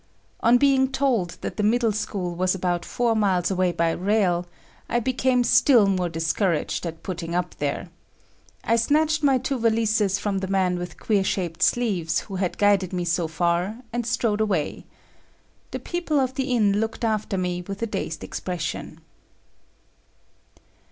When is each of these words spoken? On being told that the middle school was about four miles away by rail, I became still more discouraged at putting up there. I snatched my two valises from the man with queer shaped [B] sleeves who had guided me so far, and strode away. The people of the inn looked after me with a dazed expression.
On 0.39 0.57
being 0.57 0.91
told 0.91 1.37
that 1.41 1.57
the 1.57 1.61
middle 1.61 1.91
school 1.91 2.33
was 2.33 2.55
about 2.55 2.85
four 2.85 3.15
miles 3.15 3.51
away 3.51 3.71
by 3.71 3.91
rail, 3.91 4.47
I 4.89 4.99
became 4.99 5.43
still 5.43 5.85
more 5.85 6.09
discouraged 6.09 6.87
at 6.87 7.03
putting 7.03 7.35
up 7.35 7.53
there. 7.59 7.89
I 8.63 8.77
snatched 8.77 9.21
my 9.21 9.37
two 9.37 9.59
valises 9.59 10.17
from 10.17 10.39
the 10.39 10.47
man 10.47 10.79
with 10.79 10.99
queer 10.99 11.23
shaped 11.23 11.59
[B] 11.59 11.65
sleeves 11.65 12.21
who 12.21 12.37
had 12.37 12.57
guided 12.57 12.93
me 12.93 13.05
so 13.05 13.27
far, 13.27 13.77
and 13.93 14.03
strode 14.07 14.41
away. 14.41 14.85
The 15.69 15.77
people 15.79 16.19
of 16.19 16.33
the 16.33 16.51
inn 16.51 16.79
looked 16.79 17.03
after 17.05 17.37
me 17.37 17.61
with 17.61 17.83
a 17.83 17.85
dazed 17.85 18.23
expression. 18.23 19.01